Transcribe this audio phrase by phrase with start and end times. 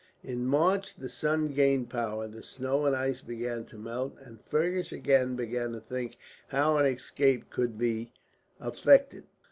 [0.23, 4.91] In March the sun gained power, the snow and ice began to melt, and Fergus
[4.91, 8.11] again began to think how an escape could be
[8.59, 9.25] effected.